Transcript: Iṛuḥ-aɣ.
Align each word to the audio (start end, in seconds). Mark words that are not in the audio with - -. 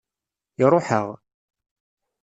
Iṛuḥ-aɣ. 0.63 1.07